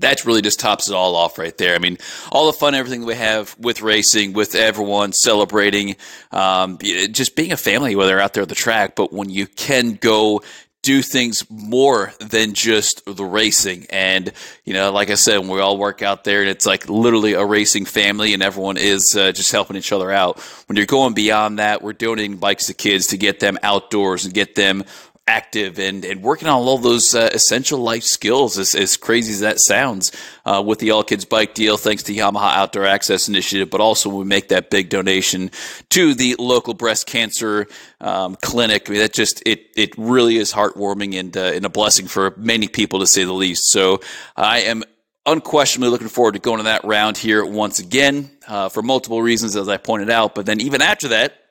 that 0.00 0.24
really 0.24 0.42
just 0.42 0.60
tops 0.60 0.88
it 0.88 0.94
all 0.94 1.14
off 1.16 1.38
right 1.38 1.56
there. 1.56 1.74
I 1.74 1.78
mean, 1.78 1.98
all 2.30 2.46
the 2.46 2.52
fun, 2.52 2.74
everything 2.74 3.04
we 3.04 3.14
have 3.14 3.56
with 3.58 3.82
racing, 3.82 4.32
with 4.32 4.54
everyone 4.54 5.12
celebrating, 5.12 5.96
um, 6.32 6.78
just 6.78 7.36
being 7.36 7.52
a 7.52 7.56
family, 7.56 7.96
whether 7.96 8.20
out 8.20 8.34
there 8.34 8.42
at 8.42 8.48
the 8.48 8.54
track, 8.54 8.96
but 8.96 9.12
when 9.12 9.30
you 9.30 9.46
can 9.46 9.94
go 9.94 10.42
do 10.86 11.02
things 11.02 11.44
more 11.50 12.12
than 12.20 12.54
just 12.54 13.04
the 13.06 13.24
racing. 13.24 13.86
And, 13.90 14.32
you 14.64 14.72
know, 14.72 14.92
like 14.92 15.10
I 15.10 15.16
said, 15.16 15.38
when 15.38 15.48
we 15.48 15.58
all 15.58 15.78
work 15.78 16.00
out 16.00 16.22
there 16.22 16.42
and 16.42 16.48
it's 16.48 16.64
like 16.64 16.88
literally 16.88 17.32
a 17.32 17.44
racing 17.44 17.86
family 17.86 18.34
and 18.34 18.40
everyone 18.40 18.76
is 18.76 19.16
uh, 19.18 19.32
just 19.32 19.50
helping 19.50 19.76
each 19.76 19.90
other 19.90 20.12
out. 20.12 20.38
When 20.68 20.76
you're 20.76 20.86
going 20.86 21.12
beyond 21.12 21.58
that, 21.58 21.82
we're 21.82 21.92
donating 21.92 22.36
bikes 22.36 22.66
to 22.66 22.74
kids 22.74 23.08
to 23.08 23.16
get 23.16 23.40
them 23.40 23.58
outdoors 23.64 24.26
and 24.26 24.32
get 24.32 24.54
them 24.54 24.84
active 25.28 25.78
and, 25.78 26.04
and 26.04 26.22
working 26.22 26.46
on 26.46 26.54
all 26.54 26.78
those 26.78 27.14
uh, 27.14 27.28
essential 27.32 27.80
life 27.80 28.04
skills, 28.04 28.58
as, 28.58 28.74
as 28.74 28.96
crazy 28.96 29.32
as 29.32 29.40
that 29.40 29.58
sounds, 29.58 30.12
uh, 30.44 30.62
with 30.64 30.78
the 30.78 30.92
All 30.92 31.02
Kids 31.02 31.24
Bike 31.24 31.52
deal, 31.52 31.76
thanks 31.76 32.04
to 32.04 32.14
Yamaha 32.14 32.54
Outdoor 32.54 32.86
Access 32.86 33.28
Initiative, 33.28 33.68
but 33.68 33.80
also 33.80 34.08
we 34.08 34.24
make 34.24 34.48
that 34.48 34.70
big 34.70 34.88
donation 34.88 35.50
to 35.90 36.14
the 36.14 36.36
local 36.38 36.74
breast 36.74 37.06
cancer 37.06 37.66
um, 38.00 38.36
clinic. 38.36 38.88
I 38.88 38.92
mean, 38.92 39.00
that 39.00 39.12
just, 39.12 39.42
it, 39.44 39.66
it 39.76 39.96
really 39.98 40.36
is 40.36 40.52
heartwarming 40.52 41.18
and, 41.18 41.36
uh, 41.36 41.40
and 41.40 41.64
a 41.64 41.70
blessing 41.70 42.06
for 42.06 42.34
many 42.36 42.68
people, 42.68 43.00
to 43.00 43.06
say 43.06 43.24
the 43.24 43.32
least. 43.32 43.70
So 43.70 44.00
I 44.36 44.60
am 44.60 44.84
unquestionably 45.26 45.90
looking 45.90 46.08
forward 46.08 46.34
to 46.34 46.38
going 46.38 46.58
to 46.58 46.64
that 46.64 46.84
round 46.84 47.16
here 47.16 47.44
once 47.44 47.80
again 47.80 48.30
uh, 48.46 48.68
for 48.68 48.80
multiple 48.80 49.20
reasons, 49.20 49.56
as 49.56 49.68
I 49.68 49.76
pointed 49.76 50.08
out. 50.08 50.36
But 50.36 50.46
then 50.46 50.60
even 50.60 50.82
after 50.82 51.08
that, 51.08 51.45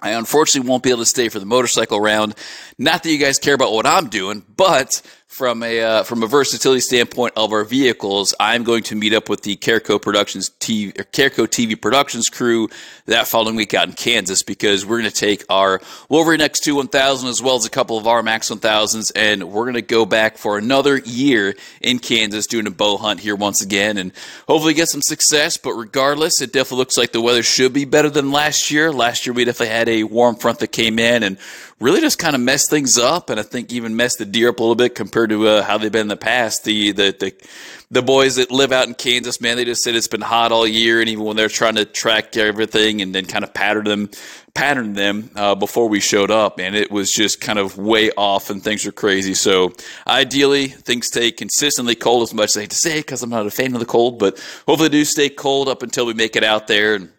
I 0.00 0.10
unfortunately 0.10 0.68
won't 0.68 0.82
be 0.82 0.90
able 0.90 1.00
to 1.00 1.06
stay 1.06 1.28
for 1.28 1.38
the 1.38 1.46
motorcycle 1.46 2.00
round. 2.00 2.34
Not 2.78 3.02
that 3.02 3.10
you 3.10 3.18
guys 3.18 3.38
care 3.38 3.54
about 3.54 3.72
what 3.72 3.86
I'm 3.86 4.08
doing, 4.08 4.44
but 4.56 5.00
from 5.26 5.62
a 5.62 5.80
uh, 5.80 6.02
from 6.04 6.22
a 6.22 6.26
versatility 6.26 6.80
standpoint 6.80 7.34
of 7.36 7.52
our 7.52 7.64
vehicles, 7.64 8.32
I'm 8.38 8.62
going 8.62 8.84
to 8.84 8.94
meet 8.94 9.12
up 9.12 9.28
with 9.28 9.42
the 9.42 9.56
Careco 9.56 10.00
Productions 10.00 10.50
TV 10.60 10.92
Careco 10.94 11.46
TV 11.46 11.80
Productions 11.80 12.28
crew 12.28 12.68
that 13.06 13.26
following 13.26 13.56
week 13.56 13.74
out 13.74 13.88
in 13.88 13.94
Kansas 13.94 14.42
because 14.42 14.86
we're 14.86 15.00
going 15.00 15.10
to 15.10 15.16
take 15.16 15.44
our 15.50 15.80
Wolverine 16.08 16.40
X2 16.40 16.76
1000 16.76 17.28
as 17.28 17.42
well 17.42 17.56
as 17.56 17.66
a 17.66 17.70
couple 17.70 17.98
of 17.98 18.06
our 18.06 18.22
Max 18.22 18.50
1000s, 18.50 19.12
and 19.16 19.50
we're 19.50 19.64
going 19.64 19.74
to 19.74 19.82
go 19.82 20.06
back 20.06 20.38
for 20.38 20.58
another 20.58 20.98
year 20.98 21.54
in 21.80 21.98
Kansas 21.98 22.46
doing 22.46 22.66
a 22.66 22.70
bow 22.70 22.96
hunt 22.96 23.20
here 23.20 23.36
once 23.36 23.62
again, 23.62 23.98
and 23.98 24.12
hopefully 24.46 24.74
get 24.74 24.88
some 24.88 25.02
success. 25.02 25.56
But 25.56 25.74
regardless, 25.74 26.40
it 26.40 26.52
definitely 26.52 26.78
looks 26.78 26.96
like 26.96 27.12
the 27.12 27.20
weather 27.20 27.42
should 27.42 27.72
be 27.72 27.84
better 27.84 28.10
than 28.10 28.30
last 28.30 28.70
year. 28.70 28.92
Last 28.92 29.26
year 29.26 29.34
we 29.34 29.44
definitely 29.44 29.74
had 29.74 29.88
a 29.88 30.04
warm 30.04 30.36
front 30.36 30.60
that 30.60 30.68
came 30.68 31.00
in 31.00 31.24
and 31.24 31.36
really 31.78 32.00
just 32.00 32.18
kind 32.18 32.34
of 32.34 32.40
messed 32.40 32.70
things 32.70 32.96
up, 32.96 33.28
and 33.28 33.38
I 33.38 33.42
think 33.42 33.72
even 33.72 33.96
messed 33.96 34.18
the 34.18 34.24
deer 34.24 34.48
up 34.50 34.60
a 34.60 34.62
little 34.62 34.76
bit 34.76 34.94
compared 34.94 35.15
to 35.24 35.46
uh, 35.46 35.62
how 35.62 35.78
they've 35.78 35.92
been 35.92 36.02
in 36.02 36.08
the 36.08 36.16
past. 36.16 36.64
The, 36.64 36.90
the 36.90 37.14
the 37.16 37.48
the 37.92 38.02
boys 38.02 38.34
that 38.34 38.50
live 38.50 38.72
out 38.72 38.88
in 38.88 38.94
Kansas, 38.94 39.40
man, 39.40 39.56
they 39.56 39.64
just 39.64 39.82
said 39.82 39.94
it's 39.94 40.08
been 40.08 40.20
hot 40.20 40.50
all 40.50 40.66
year, 40.66 40.98
and 40.98 41.08
even 41.08 41.22
when 41.22 41.36
they're 41.36 41.48
trying 41.48 41.76
to 41.76 41.84
track 41.84 42.36
everything 42.36 43.00
and 43.02 43.14
then 43.14 43.26
kind 43.26 43.44
of 43.44 43.54
pattern 43.54 43.84
them, 43.84 44.10
pattern 44.54 44.94
them 44.94 45.30
uh, 45.36 45.54
before 45.54 45.88
we 45.88 46.00
showed 46.00 46.32
up, 46.32 46.58
and 46.58 46.74
it 46.74 46.90
was 46.90 47.12
just 47.12 47.40
kind 47.40 47.60
of 47.60 47.78
way 47.78 48.10
off, 48.16 48.50
and 48.50 48.64
things 48.64 48.84
are 48.84 48.92
crazy. 48.92 49.34
So 49.34 49.72
ideally, 50.08 50.66
things 50.66 51.06
stay 51.06 51.30
consistently 51.30 51.94
cold 51.94 52.24
as 52.24 52.34
much 52.34 52.50
as 52.50 52.56
I 52.56 52.60
hate 52.62 52.70
to 52.70 52.76
say 52.76 52.98
because 52.98 53.22
I'm 53.22 53.30
not 53.30 53.46
a 53.46 53.50
fan 53.52 53.72
of 53.74 53.78
the 53.78 53.86
cold, 53.86 54.18
but 54.18 54.36
hopefully 54.66 54.88
they 54.88 54.98
do 54.98 55.04
stay 55.04 55.28
cold 55.28 55.68
up 55.68 55.84
until 55.84 56.06
we 56.06 56.14
make 56.14 56.34
it 56.34 56.42
out 56.42 56.66
there 56.66 56.96
and 56.96 57.10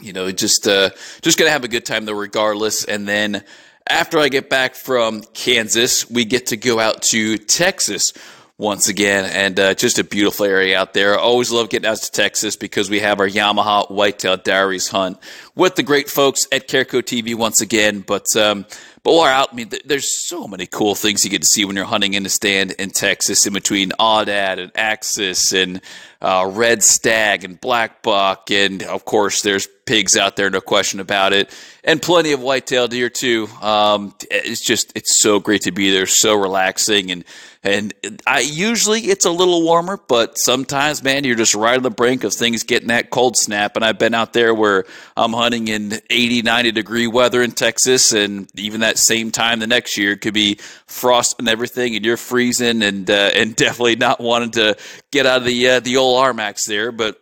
you 0.00 0.12
know, 0.12 0.30
just 0.30 0.66
uh, 0.68 0.90
just 1.22 1.38
gonna 1.38 1.50
have 1.50 1.64
a 1.64 1.68
good 1.68 1.84
time 1.84 2.04
though, 2.04 2.12
regardless. 2.12 2.84
And 2.84 3.08
then 3.08 3.44
after 3.88 4.18
I 4.18 4.28
get 4.28 4.48
back 4.48 4.74
from 4.74 5.22
Kansas, 5.34 6.08
we 6.10 6.24
get 6.24 6.48
to 6.48 6.56
go 6.56 6.78
out 6.78 7.02
to 7.10 7.38
Texas 7.38 8.12
once 8.58 8.88
again, 8.88 9.24
and 9.24 9.58
uh, 9.60 9.74
just 9.74 10.00
a 10.00 10.04
beautiful 10.04 10.44
area 10.44 10.76
out 10.76 10.92
there. 10.92 11.14
I 11.14 11.22
always 11.22 11.52
love 11.52 11.70
getting 11.70 11.88
out 11.88 11.98
to 11.98 12.10
Texas 12.10 12.56
because 12.56 12.90
we 12.90 12.98
have 12.98 13.20
our 13.20 13.28
Yamaha 13.28 13.88
Whitetail 13.88 14.36
Diaries 14.36 14.88
hunt 14.88 15.18
with 15.54 15.76
the 15.76 15.84
great 15.84 16.10
folks 16.10 16.40
at 16.50 16.66
Caraco 16.66 17.00
TV 17.00 17.36
once 17.36 17.60
again. 17.60 18.00
But 18.00 18.26
um, 18.36 18.66
but 19.04 19.14
while 19.14 19.26
out, 19.26 19.52
I 19.52 19.54
mean, 19.54 19.68
th- 19.68 19.84
there's 19.84 20.28
so 20.28 20.48
many 20.48 20.66
cool 20.66 20.96
things 20.96 21.24
you 21.24 21.30
get 21.30 21.42
to 21.42 21.48
see 21.48 21.64
when 21.64 21.76
you're 21.76 21.84
hunting 21.84 22.14
in 22.14 22.24
the 22.24 22.28
stand 22.28 22.72
in 22.72 22.90
Texas, 22.90 23.46
in 23.46 23.52
between 23.52 23.90
Aoudad 23.92 24.58
and 24.58 24.72
Axis 24.74 25.52
and 25.52 25.80
uh, 26.20 26.50
Red 26.52 26.82
Stag 26.82 27.44
and 27.44 27.60
Black 27.60 28.02
Buck, 28.02 28.50
and 28.50 28.82
of 28.82 29.04
course, 29.04 29.42
there's 29.42 29.68
pigs 29.86 30.16
out 30.16 30.36
there, 30.36 30.50
no 30.50 30.60
question 30.60 31.00
about 31.00 31.32
it, 31.32 31.50
and 31.84 32.02
plenty 32.02 32.32
of 32.32 32.40
whitetail 32.40 32.88
deer 32.88 33.08
too. 33.08 33.48
Um, 33.62 34.14
it's 34.30 34.64
just 34.64 34.92
it's 34.96 35.22
so 35.22 35.40
great 35.40 35.62
to 35.62 35.72
be 35.72 35.90
there, 35.90 36.06
so 36.06 36.34
relaxing, 36.34 37.10
and 37.10 37.24
and 37.64 37.92
I 38.26 38.40
usually 38.40 39.00
it's 39.02 39.24
a 39.24 39.30
little 39.30 39.62
warmer, 39.62 39.96
but 39.96 40.38
sometimes, 40.38 41.02
man, 41.02 41.24
you're 41.24 41.36
just 41.36 41.54
right 41.54 41.76
on 41.76 41.82
the 41.82 41.90
brink 41.90 42.22
of 42.22 42.32
things 42.32 42.62
getting 42.62 42.88
that 42.88 43.10
cold 43.10 43.36
snap. 43.36 43.74
And 43.74 43.84
I've 43.84 43.98
been 43.98 44.14
out 44.14 44.32
there 44.32 44.54
where 44.54 44.84
I'm 45.16 45.32
hunting 45.32 45.66
in 45.66 45.94
80, 46.08 46.42
90 46.42 46.72
degree 46.72 47.06
weather 47.08 47.42
in 47.42 47.50
Texas, 47.50 48.12
and 48.12 48.48
even 48.54 48.80
that 48.80 48.96
same 48.96 49.32
time 49.32 49.58
the 49.58 49.66
next 49.66 49.98
year 49.98 50.16
could 50.16 50.34
be 50.34 50.56
frost 50.86 51.36
and 51.38 51.48
everything, 51.48 51.96
and 51.96 52.04
you're 52.04 52.16
freezing 52.16 52.82
and 52.82 53.10
uh, 53.10 53.30
and 53.34 53.56
definitely 53.56 53.96
not 53.96 54.20
wanting 54.20 54.52
to 54.52 54.76
get 55.10 55.26
out 55.26 55.38
of 55.38 55.44
the 55.44 55.68
uh, 55.68 55.80
the 55.80 55.96
old 55.96 56.07
RMAX 56.16 56.66
there, 56.66 56.92
but 56.92 57.18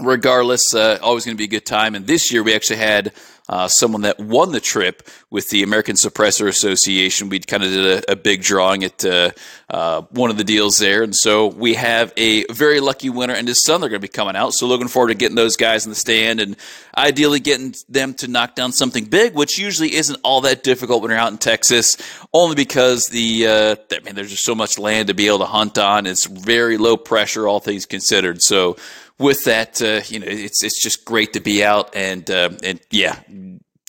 regardless, 0.00 0.74
uh, 0.74 0.98
always 1.02 1.24
going 1.24 1.36
to 1.36 1.38
be 1.38 1.44
a 1.44 1.48
good 1.48 1.66
time. 1.66 1.94
And 1.94 2.06
this 2.06 2.32
year 2.32 2.42
we 2.42 2.54
actually 2.54 2.76
had 2.76 3.12
uh, 3.52 3.68
someone 3.68 4.00
that 4.00 4.18
won 4.18 4.50
the 4.50 4.60
trip 4.60 5.06
with 5.28 5.50
the 5.50 5.62
American 5.62 5.94
Suppressor 5.94 6.48
Association. 6.48 7.28
We 7.28 7.38
kind 7.38 7.62
of 7.62 7.68
did 7.68 7.84
a, 7.84 8.12
a, 8.12 8.16
big 8.16 8.40
drawing 8.40 8.82
at 8.82 9.04
uh, 9.04 9.32
uh, 9.68 10.00
one 10.08 10.30
of 10.30 10.38
the 10.38 10.44
deals 10.44 10.78
there. 10.78 11.02
And 11.02 11.14
so 11.14 11.48
we 11.48 11.74
have 11.74 12.14
a 12.16 12.46
very 12.46 12.80
lucky 12.80 13.10
winner 13.10 13.34
and 13.34 13.46
his 13.46 13.62
son 13.62 13.82
they're 13.82 13.90
going 13.90 14.00
to 14.00 14.08
be 14.08 14.10
coming 14.10 14.36
out. 14.36 14.54
So 14.54 14.66
looking 14.66 14.88
forward 14.88 15.08
to 15.08 15.14
getting 15.14 15.36
those 15.36 15.58
guys 15.58 15.84
in 15.84 15.90
the 15.90 15.96
stand 15.96 16.40
and 16.40 16.56
ideally 16.96 17.40
getting 17.40 17.74
them 17.90 18.14
to 18.14 18.26
knock 18.26 18.54
down 18.54 18.72
something 18.72 19.04
big, 19.04 19.34
which 19.34 19.58
usually 19.58 19.96
isn't 19.96 20.18
all 20.24 20.40
that 20.42 20.62
difficult 20.62 21.02
when 21.02 21.10
you're 21.10 21.20
out 21.20 21.32
in 21.32 21.36
Texas, 21.36 21.98
only 22.32 22.54
because 22.54 23.08
the, 23.08 23.46
uh, 23.46 23.76
I 23.94 24.00
mean, 24.02 24.14
there's 24.14 24.30
just 24.30 24.44
so 24.44 24.54
much 24.54 24.78
land 24.78 25.08
to 25.08 25.14
be 25.14 25.26
able 25.26 25.40
to 25.40 25.44
hunt 25.44 25.76
on. 25.76 26.06
It's 26.06 26.24
very 26.24 26.78
low 26.78 26.96
pressure, 26.96 27.46
all 27.46 27.60
things 27.60 27.84
considered. 27.84 28.40
So 28.40 28.78
with 29.22 29.44
that, 29.44 29.80
uh, 29.80 30.02
you 30.06 30.18
know, 30.18 30.26
it's 30.28 30.62
it's 30.62 30.82
just 30.82 31.04
great 31.04 31.32
to 31.34 31.40
be 31.40 31.64
out 31.64 31.94
and 31.94 32.28
uh, 32.30 32.50
and 32.62 32.80
yeah, 32.90 33.18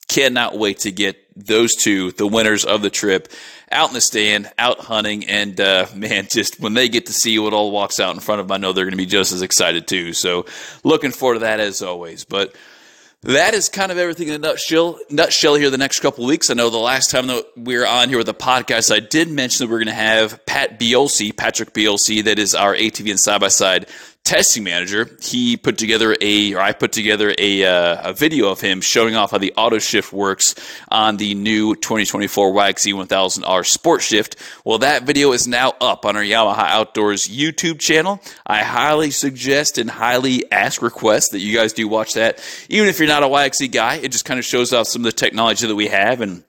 cannot 0.08 0.58
wait 0.58 0.80
to 0.80 0.92
get 0.92 1.18
those 1.36 1.74
two, 1.74 2.12
the 2.12 2.28
winners 2.28 2.64
of 2.64 2.82
the 2.82 2.90
trip, 2.92 3.28
out 3.72 3.90
in 3.90 3.96
the 3.96 4.02
stand, 4.02 4.52
out 4.60 4.80
hunting, 4.80 5.26
and 5.26 5.60
uh, 5.60 5.88
man, 5.96 6.28
just 6.32 6.60
when 6.60 6.74
they 6.74 6.88
get 6.88 7.08
to 7.08 7.14
see 7.14 7.40
what 7.40 7.54
all 7.54 7.72
walks 7.72 8.00
out 8.00 8.14
in 8.14 8.22
front 8.22 8.40
of 8.40 8.48
them, 8.48 8.56
I 8.56 8.58
know 8.58 8.72
they're 8.72 8.86
going 8.86 8.92
to 8.92 8.98
be 8.98 9.06
just 9.06 9.34
as 9.34 9.42
excited 9.42 9.88
too. 9.88 10.14
So 10.14 10.46
looking 10.84 11.12
forward 11.12 11.36
to 11.36 11.40
that 11.42 11.60
as 11.60 11.82
always, 11.82 12.24
but 12.24 12.56
that 13.24 13.54
is 13.54 13.70
kind 13.70 13.90
of 13.90 13.98
everything 13.98 14.28
in 14.28 14.34
a 14.36 14.38
nutshell. 14.38 15.00
Nutshell 15.10 15.56
here 15.56 15.70
the 15.70 15.78
next 15.78 16.00
couple 16.00 16.26
weeks. 16.26 16.50
I 16.50 16.56
know 16.56 16.70
the 16.70 16.78
last 16.78 17.10
time 17.10 17.28
that 17.28 17.46
we 17.56 17.78
were 17.78 17.88
on 17.88 18.10
here 18.10 18.18
with 18.18 18.28
the 18.28 18.34
podcast, 18.34 18.94
I 18.94 19.00
did 19.00 19.30
mention 19.30 19.66
that 19.66 19.72
we're 19.72 19.80
going 19.80 19.88
to 19.88 19.94
have 19.94 20.46
Pat 20.46 20.78
Biolsi, 20.78 21.36
Patrick 21.36 21.74
Biolsi, 21.74 22.26
that 22.26 22.38
is 22.38 22.54
our 22.54 22.76
ATV 22.76 23.12
and 23.12 23.20
side 23.20 23.40
by 23.40 23.48
side 23.48 23.88
testing 24.24 24.64
manager, 24.64 25.10
he 25.22 25.58
put 25.58 25.78
together 25.78 26.16
a, 26.22 26.54
or 26.54 26.60
I 26.60 26.72
put 26.72 26.92
together 26.94 27.34
a, 27.38 27.66
uh, 27.66 28.10
a 28.10 28.14
video 28.14 28.50
of 28.50 28.62
him 28.62 28.80
showing 28.82 29.16
off 29.16 29.32
how 29.32 29.38
the 29.38 29.54
auto 29.58 29.80
shift 29.80 30.14
works 30.14 30.56
on 30.90 31.18
the 31.18 31.36
new 31.36 31.76
2024 31.76 32.54
YXZ 32.54 32.94
1000R 32.94 33.66
Sport 33.66 34.02
Shift. 34.02 34.38
Well, 34.64 34.80
that 34.80 35.04
video 35.04 35.34
is 35.34 35.48
now 35.48 35.74
up 35.82 36.06
on 36.06 36.16
our 36.16 36.24
Yamaha 36.24 36.66
Outdoors 36.68 37.28
YouTube 37.28 37.80
channel. 37.80 38.22
I 38.48 38.64
highly 38.64 39.12
suggest 39.12 39.78
and 39.78 39.90
highly 39.90 40.50
ask 40.52 40.82
request 40.82 41.32
that 41.32 41.40
you 41.40 41.56
guys 41.56 41.74
do 41.74 41.88
watch 41.88 42.14
that. 42.14 42.42
Even 42.70 42.88
if 42.88 43.00
you're 43.00 43.08
not 43.08 43.24
a 43.24 43.28
YXZ 43.28 43.72
guy, 43.72 43.96
it 43.96 44.12
just 44.12 44.26
kind 44.26 44.40
of 44.40 44.46
shows 44.46 44.72
off 44.72 44.88
some 44.88 45.02
of 45.02 45.06
the 45.06 45.12
technology 45.12 45.68
that 45.68 45.76
we 45.76 45.88
have 45.88 46.22
and 46.22 46.44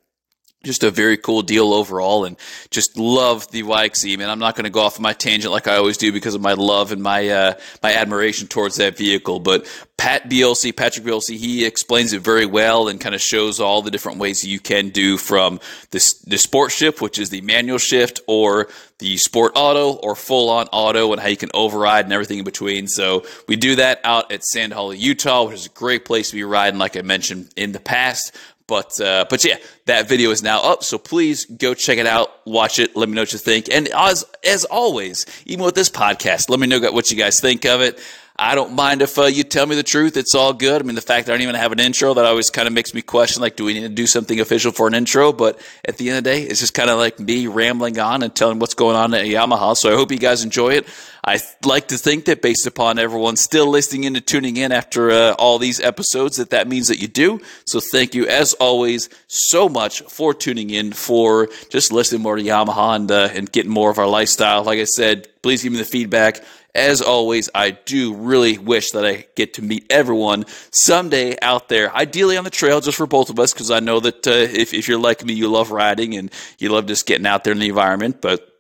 just 0.65 0.83
a 0.83 0.91
very 0.91 1.17
cool 1.17 1.43
deal 1.43 1.73
overall 1.73 2.25
and 2.25 2.37
just 2.71 2.97
love 2.97 3.51
the 3.51 3.63
YXZ 3.63 4.19
man. 4.19 4.31
I'm 4.31 4.39
not 4.39 4.57
going 4.57 4.65
to 4.65 4.71
go 4.71 4.81
off 4.81 4.99
my 4.99 5.13
tangent 5.13 5.53
like 5.53 5.69
I 5.69 5.77
always 5.77 5.97
do 5.97 6.13
because 6.13 6.35
of 6.35 6.41
my 6.41 6.55
love 6.55 6.93
and 6.93 7.03
my 7.03 7.29
uh, 7.29 7.55
my 7.83 7.95
admiration 7.95 8.49
towards 8.49 8.77
that 8.77 8.97
vehicle. 8.97 9.41
But 9.41 9.67
Pat 9.97 10.29
Biolsi, 10.29 10.75
Patrick 10.75 11.07
Biolsi, 11.07 11.37
he 11.37 11.65
explains 11.65 12.13
it 12.13 12.21
very 12.21 12.47
well 12.47 12.89
and 12.89 13.01
kind 13.01 13.15
of 13.15 13.21
shows 13.21 13.61
all 13.61 13.83
the 13.83 13.91
different 13.91 14.19
ways 14.19 14.45
you 14.45 14.59
can 14.59 14.89
do 14.89 15.17
from 15.17 15.61
this 15.91 16.15
the 16.21 16.39
sport 16.39 16.73
shift, 16.73 17.01
which 17.01 17.19
is 17.19 17.31
the 17.31 17.41
manual 17.43 17.79
shift, 17.79 18.21
or 18.27 18.69
the 18.99 19.17
sport 19.17 19.53
auto 19.55 19.95
or 19.95 20.15
full 20.15 20.49
on 20.51 20.67
auto 20.69 21.13
and 21.13 21.21
how 21.21 21.29
you 21.29 21.37
can 21.37 21.51
override 21.53 22.05
and 22.05 22.13
everything 22.13 22.39
in 22.39 22.45
between. 22.45 22.87
So 22.87 23.25
we 23.49 23.57
do 23.57 23.77
that 23.77 24.01
out 24.05 24.33
at 24.33 24.45
Sand 24.45 24.73
Hollow, 24.73 24.93
Utah, 24.93 25.45
which 25.45 25.57
is 25.57 25.67
a 25.67 25.71
great 25.71 26.05
place 26.05 26.31
to 26.31 26.37
be 26.37 26.45
riding, 26.45 26.79
like 26.79 26.97
I 26.97 27.03
mentioned 27.03 27.51
in 27.57 27.73
the 27.73 27.81
past. 27.81 28.35
But 28.67 28.99
uh, 28.99 29.27
but 29.29 29.45
yeah, 29.45 29.57
that 29.87 30.09
video 30.09 30.31
is 30.31 30.43
now 30.43 30.63
up, 30.63 30.83
so 30.85 30.97
please 30.97 31.45
go 31.45 31.75
check 31.75 31.99
it 31.99 32.07
out, 32.07 32.31
watch 32.47 32.79
it, 32.79 32.97
let 32.97 33.09
me 33.11 33.15
know 33.15 33.23
what 33.23 33.33
you 33.33 33.39
think. 33.39 33.69
And 33.71 33.89
as 33.89 34.25
as 34.43 34.65
always, 34.65 35.27
even 35.45 35.65
with 35.67 35.75
this 35.75 35.91
podcast, 35.91 36.49
let 36.49 36.59
me 36.59 36.67
know 36.67 36.81
what 36.91 37.11
you 37.11 37.17
guys 37.17 37.41
think 37.41 37.67
of 37.67 37.83
it. 37.83 38.01
I 38.37 38.57
don't 38.57 38.73
mind 38.73 39.01
if 39.01 39.17
uh, 39.17 39.27
you 39.27 39.45
tell 39.45 39.65
me 39.65 39.77
the 39.77 39.85
truth. 39.85 40.17
It's 40.17 40.35
all 40.35 40.53
good. 40.53 40.83
I 40.83 40.85
mean, 40.85 40.97
the 40.97 41.01
fact 41.01 41.27
that 41.27 41.33
I 41.33 41.37
don't 41.37 41.43
even 41.43 41.55
have 41.55 41.71
an 41.71 41.79
intro 41.79 42.15
that 42.15 42.25
always 42.25 42.51
kind 42.51 42.67
of 42.67 42.75
makes 42.75 42.93
me 42.93 43.01
question, 43.01 43.41
like, 43.41 43.55
do 43.55 43.65
we 43.65 43.75
need 43.75 43.83
to 43.83 43.89
do 43.89 44.09
something 44.09 44.41
official 44.41 44.73
for 44.73 44.89
an 44.89 44.95
intro? 44.95 45.33
But 45.33 45.61
at 45.85 45.99
the 45.99 46.09
end 46.09 46.19
of 46.19 46.25
the 46.25 46.31
day, 46.31 46.43
it's 46.43 46.59
just 46.59 46.75
kind 46.75 46.91
of 46.91 46.99
like 46.99 47.21
me 47.21 47.47
rambling 47.47 47.97
on 48.01 48.25
and 48.25 48.35
telling 48.35 48.59
what's 48.59 48.75
going 48.75 48.97
on 48.97 49.15
at 49.15 49.25
Yamaha. 49.27 49.77
So 49.77 49.93
I 49.93 49.95
hope 49.95 50.11
you 50.11 50.19
guys 50.19 50.43
enjoy 50.43 50.71
it. 50.71 50.89
I 51.25 51.39
like 51.65 51.89
to 51.89 51.97
think 51.97 52.25
that 52.25 52.43
based 52.43 52.67
upon 52.67 52.99
everyone 52.99 53.37
still 53.37 53.69
listening 53.69 54.03
in 54.03 54.17
and 54.17 54.27
tuning 54.27 54.57
in 54.57 54.73
after 54.73 55.13
uh, 55.13 55.35
all 55.35 55.61
these 55.61 55.79
episodes, 55.79 56.39
that 56.39 56.51
that 56.51 56.67
means 56.67 56.89
that 56.89 56.99
you 56.99 57.07
do. 57.07 57.41
So 57.67 57.79
thank 57.79 58.17
you, 58.17 58.27
as 58.27 58.53
always, 58.55 59.11
so 59.29 59.69
much 59.69 60.03
for 60.03 60.35
tuning 60.35 60.71
in, 60.71 60.93
for 60.93 61.49
just 61.71 61.93
listening 61.93 62.23
more 62.23 62.35
to 62.35 62.43
Yamaha 62.43 62.97
and, 62.97 63.11
uh, 63.13 63.29
and 63.33 63.51
getting 63.53 63.71
more 63.71 63.91
of 63.91 63.99
our 63.99 64.09
lifestyle. 64.09 64.65
Like 64.65 64.81
I 64.81 64.85
said, 64.85 65.29
please 65.45 65.63
give 65.63 65.73
me 65.73 65.79
the 65.79 65.85
feedback 65.85 66.43
as 66.75 67.01
always, 67.01 67.49
I 67.55 67.71
do 67.71 68.15
really 68.15 68.59
wish 68.59 68.91
that 68.93 69.07
I 69.07 69.27
get 69.37 69.55
to 69.55 69.63
meet 69.63 69.87
everyone 69.91 70.45
someday 70.73 71.37
out 71.41 71.69
there, 71.69 71.95
ideally 71.95 72.37
on 72.37 72.43
the 72.43 72.51
trail, 72.51 72.81
just 72.81 72.99
for 72.99 73.07
both 73.07 73.31
of 73.31 73.39
us, 73.39 73.53
because 73.53 73.71
I 73.71 73.79
know 73.79 74.01
that 74.01 74.27
uh, 74.27 74.31
if, 74.33 74.75
if 74.75 74.89
you're 74.89 74.99
like 74.99 75.25
me, 75.25 75.35
you 75.35 75.49
love 75.49 75.71
riding 75.71 76.17
and 76.17 76.33
you 76.59 76.71
love 76.71 76.87
just 76.87 77.07
getting 77.07 77.27
out 77.27 77.45
there 77.45 77.53
in 77.53 77.61
the 77.61 77.69
environment. 77.69 78.21
But 78.21 78.51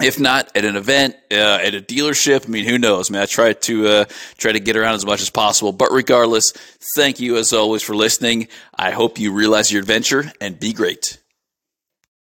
if 0.00 0.18
not 0.18 0.50
at 0.56 0.64
an 0.64 0.76
event, 0.76 1.16
uh, 1.30 1.58
at 1.62 1.74
a 1.74 1.82
dealership, 1.82 2.46
I 2.46 2.48
mean, 2.48 2.64
who 2.64 2.78
knows, 2.78 3.10
man? 3.10 3.22
I 3.22 3.26
try 3.26 3.52
to 3.52 3.88
uh, 3.88 4.04
try 4.38 4.52
to 4.52 4.60
get 4.60 4.76
around 4.76 4.94
as 4.94 5.04
much 5.04 5.20
as 5.20 5.28
possible. 5.28 5.72
But 5.72 5.92
regardless, 5.92 6.52
thank 6.96 7.20
you 7.20 7.36
as 7.36 7.52
always 7.52 7.82
for 7.82 7.94
listening. 7.94 8.48
I 8.74 8.92
hope 8.92 9.18
you 9.18 9.34
realize 9.34 9.70
your 9.70 9.80
adventure 9.80 10.32
and 10.40 10.58
be 10.58 10.72
great. 10.72 11.19